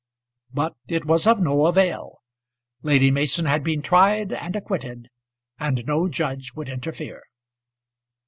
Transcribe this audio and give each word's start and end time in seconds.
But 0.51 0.75
it 0.87 1.05
was 1.05 1.27
of 1.27 1.39
no 1.39 1.67
avail. 1.67 2.17
Lady 2.81 3.11
Mason 3.11 3.45
had 3.45 3.63
been 3.63 3.83
tried 3.83 4.33
and 4.33 4.55
acquitted, 4.55 5.09
and 5.59 5.85
no 5.85 6.07
judge 6.09 6.53
would 6.55 6.69
interfere. 6.69 7.21